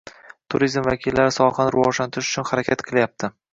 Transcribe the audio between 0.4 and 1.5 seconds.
Turizm vakillari